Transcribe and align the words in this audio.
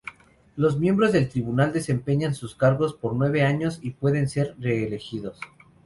Los 0.55 0.79
miembros 0.79 1.11
del 1.11 1.29
Tribunal 1.29 1.71
desempeñan 1.73 2.33
sus 2.33 2.55
cargos 2.55 2.95
por 2.95 3.13
nueve 3.13 3.43
años 3.43 3.77
y 3.83 3.91
pueden 3.91 4.27
ser 4.27 4.55
reelegidos. 4.59 5.37